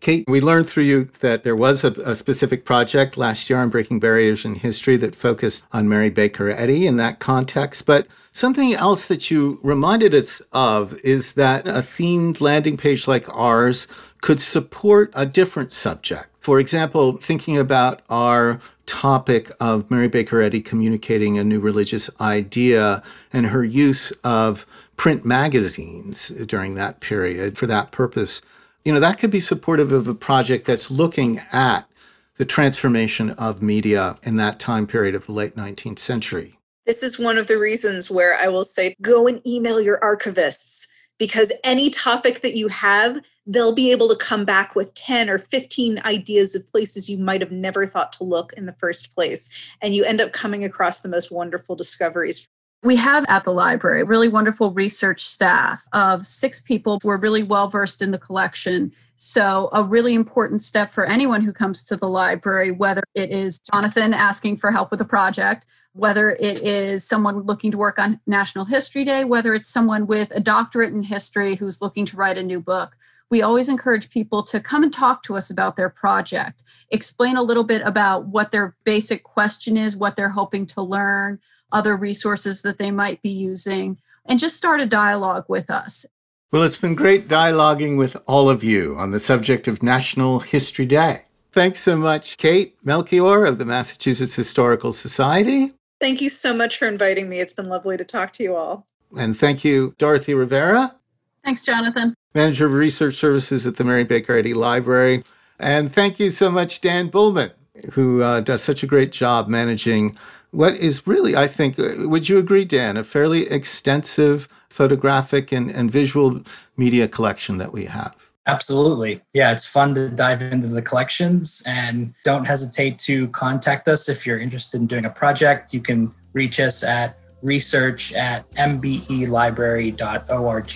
Kate, 0.00 0.24
we 0.26 0.40
learned 0.40 0.68
through 0.68 0.82
you 0.82 1.10
that 1.20 1.44
there 1.44 1.54
was 1.54 1.84
a, 1.84 1.92
a, 2.04 2.16
specific 2.16 2.64
project 2.64 3.16
last 3.16 3.48
year 3.48 3.60
on 3.60 3.70
breaking 3.70 4.00
barriers 4.00 4.44
in 4.44 4.56
history 4.56 4.96
that 4.96 5.14
focused 5.14 5.64
on 5.70 5.88
Mary 5.88 6.10
Baker 6.10 6.50
Eddy 6.50 6.88
in 6.88 6.96
that 6.96 7.20
context. 7.20 7.86
But 7.86 8.08
something 8.32 8.74
else 8.74 9.06
that 9.06 9.30
you 9.30 9.60
reminded 9.62 10.12
us 10.12 10.42
of 10.50 10.98
is 11.04 11.34
that 11.34 11.68
a 11.68 11.82
themed 11.82 12.40
landing 12.40 12.76
page 12.76 13.06
like 13.06 13.28
ours 13.28 13.86
could 14.22 14.40
support 14.40 15.12
a 15.14 15.24
different 15.24 15.70
subject. 15.70 16.31
For 16.42 16.58
example, 16.60 17.16
thinking 17.16 17.56
about 17.56 18.02
our 18.10 18.60
topic 18.86 19.50
of 19.60 19.90
Mary 19.90 20.08
Baker 20.08 20.42
Eddy 20.42 20.60
communicating 20.60 21.38
a 21.38 21.44
new 21.44 21.60
religious 21.60 22.10
idea 22.20 23.02
and 23.32 23.46
her 23.46 23.64
use 23.64 24.10
of 24.24 24.66
print 24.96 25.24
magazines 25.24 26.28
during 26.28 26.74
that 26.74 27.00
period 27.00 27.56
for 27.56 27.66
that 27.66 27.92
purpose 27.92 28.42
you 28.84 28.92
know, 28.92 29.00
that 29.00 29.18
could 29.18 29.30
be 29.30 29.40
supportive 29.40 29.92
of 29.92 30.08
a 30.08 30.14
project 30.14 30.66
that's 30.66 30.90
looking 30.90 31.40
at 31.52 31.88
the 32.36 32.44
transformation 32.44 33.30
of 33.30 33.62
media 33.62 34.18
in 34.22 34.36
that 34.36 34.58
time 34.58 34.86
period 34.86 35.14
of 35.14 35.26
the 35.26 35.32
late 35.32 35.54
19th 35.54 35.98
century. 35.98 36.58
This 36.86 37.02
is 37.02 37.18
one 37.18 37.38
of 37.38 37.46
the 37.46 37.58
reasons 37.58 38.10
where 38.10 38.36
I 38.36 38.48
will 38.48 38.64
say 38.64 38.96
go 39.00 39.28
and 39.28 39.40
email 39.46 39.80
your 39.80 40.00
archivists 40.00 40.88
because 41.18 41.52
any 41.64 41.90
topic 41.90 42.40
that 42.40 42.54
you 42.54 42.68
have, 42.68 43.20
they'll 43.46 43.74
be 43.74 43.90
able 43.90 44.08
to 44.08 44.16
come 44.16 44.44
back 44.44 44.74
with 44.74 44.94
10 44.94 45.28
or 45.28 45.38
15 45.38 46.00
ideas 46.04 46.54
of 46.54 46.68
places 46.68 47.08
you 47.08 47.18
might 47.18 47.40
have 47.40 47.52
never 47.52 47.86
thought 47.86 48.12
to 48.12 48.24
look 48.24 48.52
in 48.54 48.66
the 48.66 48.72
first 48.72 49.14
place. 49.14 49.50
And 49.80 49.94
you 49.94 50.04
end 50.04 50.20
up 50.20 50.32
coming 50.32 50.64
across 50.64 51.00
the 51.00 51.08
most 51.08 51.32
wonderful 51.32 51.76
discoveries. 51.76 52.48
We 52.84 52.96
have 52.96 53.24
at 53.28 53.44
the 53.44 53.52
library 53.52 54.02
really 54.02 54.28
wonderful 54.28 54.72
research 54.72 55.22
staff 55.22 55.84
of 55.92 56.26
six 56.26 56.60
people 56.60 56.98
who 57.00 57.10
are 57.10 57.16
really 57.16 57.44
well 57.44 57.68
versed 57.68 58.02
in 58.02 58.10
the 58.10 58.18
collection. 58.18 58.92
So, 59.14 59.68
a 59.72 59.84
really 59.84 60.14
important 60.14 60.62
step 60.62 60.90
for 60.90 61.04
anyone 61.04 61.42
who 61.42 61.52
comes 61.52 61.84
to 61.84 61.96
the 61.96 62.08
library, 62.08 62.72
whether 62.72 63.04
it 63.14 63.30
is 63.30 63.60
Jonathan 63.72 64.12
asking 64.12 64.56
for 64.56 64.72
help 64.72 64.90
with 64.90 65.00
a 65.00 65.04
project, 65.04 65.64
whether 65.94 66.30
it 66.30 66.62
is 66.62 67.06
someone 67.06 67.40
looking 67.40 67.70
to 67.70 67.78
work 67.78 67.98
on 67.98 68.20
National 68.26 68.64
History 68.64 69.04
Day, 69.04 69.24
whether 69.24 69.54
it's 69.54 69.68
someone 69.68 70.06
with 70.06 70.30
a 70.34 70.40
doctorate 70.40 70.92
in 70.92 71.02
history 71.02 71.56
who's 71.56 71.82
looking 71.82 72.06
to 72.06 72.16
write 72.16 72.38
a 72.38 72.42
new 72.42 72.60
book. 72.60 72.96
We 73.30 73.42
always 73.42 73.68
encourage 73.68 74.10
people 74.10 74.42
to 74.44 74.60
come 74.60 74.82
and 74.82 74.92
talk 74.92 75.22
to 75.24 75.36
us 75.36 75.50
about 75.50 75.76
their 75.76 75.88
project, 75.88 76.62
explain 76.90 77.36
a 77.36 77.42
little 77.42 77.64
bit 77.64 77.82
about 77.82 78.26
what 78.26 78.52
their 78.52 78.76
basic 78.84 79.22
question 79.22 79.76
is, 79.76 79.96
what 79.96 80.16
they're 80.16 80.30
hoping 80.30 80.66
to 80.66 80.82
learn, 80.82 81.40
other 81.72 81.96
resources 81.96 82.62
that 82.62 82.78
they 82.78 82.90
might 82.90 83.22
be 83.22 83.30
using, 83.30 83.98
and 84.26 84.38
just 84.38 84.56
start 84.56 84.80
a 84.80 84.86
dialogue 84.86 85.46
with 85.48 85.70
us. 85.70 86.04
Well, 86.52 86.62
it's 86.62 86.76
been 86.76 86.94
great 86.94 87.28
dialoguing 87.28 87.96
with 87.96 88.16
all 88.26 88.50
of 88.50 88.62
you 88.62 88.96
on 88.98 89.10
the 89.10 89.18
subject 89.18 89.66
of 89.66 89.82
National 89.82 90.40
History 90.40 90.84
Day. 90.84 91.22
Thanks 91.50 91.80
so 91.80 91.96
much, 91.96 92.36
Kate 92.36 92.76
Melchior 92.82 93.46
of 93.46 93.56
the 93.56 93.64
Massachusetts 93.64 94.34
Historical 94.34 94.92
Society. 94.92 95.72
Thank 96.02 96.20
you 96.20 96.30
so 96.30 96.52
much 96.52 96.78
for 96.78 96.88
inviting 96.88 97.28
me. 97.28 97.38
It's 97.38 97.54
been 97.54 97.68
lovely 97.68 97.96
to 97.96 98.04
talk 98.04 98.32
to 98.32 98.42
you 98.42 98.56
all. 98.56 98.88
And 99.16 99.36
thank 99.36 99.62
you, 99.62 99.94
Dorothy 99.98 100.34
Rivera. 100.34 100.96
Thanks, 101.44 101.62
Jonathan. 101.62 102.16
Manager 102.34 102.66
of 102.66 102.72
Research 102.72 103.14
Services 103.14 103.68
at 103.68 103.76
the 103.76 103.84
Mary 103.84 104.02
Baker 104.02 104.34
Eddy 104.34 104.52
Library. 104.52 105.22
And 105.60 105.92
thank 105.92 106.18
you 106.18 106.30
so 106.30 106.50
much, 106.50 106.80
Dan 106.80 107.06
Bullman, 107.06 107.52
who 107.92 108.20
uh, 108.20 108.40
does 108.40 108.64
such 108.64 108.82
a 108.82 108.86
great 108.88 109.12
job 109.12 109.46
managing 109.46 110.18
what 110.50 110.74
is 110.74 111.06
really, 111.06 111.36
I 111.36 111.46
think, 111.46 111.78
uh, 111.78 112.08
would 112.08 112.28
you 112.28 112.36
agree, 112.36 112.64
Dan, 112.64 112.96
a 112.96 113.04
fairly 113.04 113.48
extensive 113.48 114.48
photographic 114.68 115.52
and, 115.52 115.70
and 115.70 115.88
visual 115.88 116.42
media 116.76 117.06
collection 117.06 117.58
that 117.58 117.72
we 117.72 117.84
have? 117.84 118.31
Absolutely. 118.46 119.20
Yeah, 119.32 119.52
it's 119.52 119.66
fun 119.66 119.94
to 119.94 120.08
dive 120.08 120.42
into 120.42 120.66
the 120.66 120.82
collections 120.82 121.62
and 121.66 122.12
don't 122.24 122.44
hesitate 122.44 122.98
to 123.00 123.28
contact 123.28 123.86
us 123.86 124.08
if 124.08 124.26
you're 124.26 124.40
interested 124.40 124.80
in 124.80 124.88
doing 124.88 125.04
a 125.04 125.10
project. 125.10 125.72
You 125.72 125.80
can 125.80 126.12
reach 126.32 126.58
us 126.58 126.82
at 126.82 127.16
research 127.42 128.12
at 128.14 128.50
mbelibrary.org. 128.52 130.70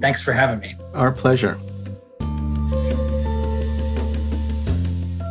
Thanks 0.00 0.22
for 0.22 0.32
having 0.32 0.60
me. 0.60 0.74
Our 0.94 1.12
pleasure. 1.12 1.60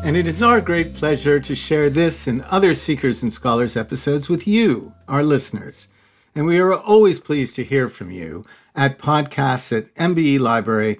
And 0.04 0.16
it 0.16 0.28
is 0.28 0.44
our 0.44 0.62
great 0.62 0.94
pleasure 0.94 1.40
to 1.40 1.56
share 1.56 1.90
this 1.90 2.28
and 2.28 2.44
other 2.44 2.76
Seekers 2.76 3.24
and 3.24 3.34
Scholars 3.34 3.76
episodes 3.76 4.30
with 4.30 4.48
you, 4.48 4.94
our 5.08 5.24
listeners. 5.24 5.88
And 6.36 6.46
we 6.46 6.60
are 6.60 6.76
always 6.76 7.20
pleased 7.20 7.56
to 7.56 7.64
hear 7.64 7.90
from 7.90 8.12
you 8.12 8.46
at 8.76 9.00
podcasts 9.00 9.76
at 9.76 9.92
mbelibrary.org. 9.96 11.00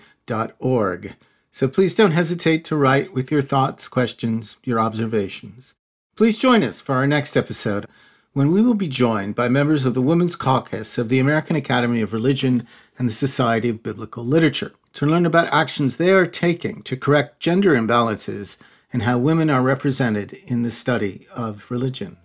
So 1.52 1.68
please 1.68 1.96
don't 1.96 2.12
hesitate 2.12 2.66
to 2.66 2.76
write 2.76 3.14
with 3.14 3.32
your 3.32 3.42
thoughts, 3.42 3.88
questions, 3.88 4.58
your 4.64 4.80
observations. 4.80 5.76
Please 6.16 6.38
join 6.38 6.64
us 6.64 6.82
for 6.82 6.96
our 6.96 7.08
next 7.08 7.38
episode 7.38 7.86
when 8.34 8.52
we 8.52 8.62
will 8.62 8.74
be 8.74 8.90
joined 8.90 9.36
by 9.36 9.48
members 9.48 9.86
of 9.86 9.94
the 9.94 10.02
Women's 10.02 10.36
Caucus 10.36 10.98
of 10.98 11.08
the 11.08 11.20
American 11.20 11.56
Academy 11.56 12.02
of 12.02 12.12
Religion 12.12 12.68
and 12.98 13.08
the 13.08 13.14
Society 13.14 13.70
of 13.70 13.82
Biblical 13.82 14.26
Literature 14.26 14.74
to 14.94 15.06
learn 15.06 15.26
about 15.26 15.54
actions 15.54 15.96
they 15.96 16.12
are 16.12 16.26
taking 16.26 16.82
to 16.84 16.98
correct 16.98 17.40
gender 17.40 17.74
imbalances 17.74 18.58
and 18.92 19.04
how 19.04 19.18
women 19.18 19.50
are 19.50 19.62
represented 19.62 20.34
in 20.48 20.64
the 20.64 20.72
study 20.72 21.28
of 21.34 21.72
religion. 21.72 22.18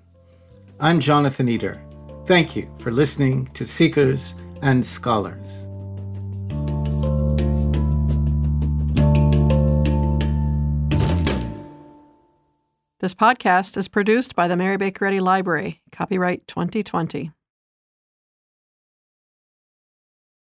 I'm 0.81 0.99
Jonathan 0.99 1.49
Eder. 1.49 1.81
Thank 2.27 2.57
you 2.57 2.69
for 2.79 2.91
listening 2.91 3.47
to 3.55 3.65
Seekers 3.65 4.35
and 4.63 4.85
Scholars. 4.85 5.70
This 13.01 13.15
podcast 13.15 13.79
is 13.79 13.89
produced 13.89 14.37
by 14.37 14.47
the 14.47 14.59
Mary 14.59 14.77
Baker 14.77 15.07
Eddy 15.07 15.21
Library, 15.21 15.81
copyright 15.91 16.47
2020. 16.47 17.31